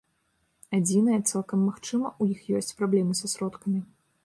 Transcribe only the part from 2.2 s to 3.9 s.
у іх ёсць праблемы са сродкамі.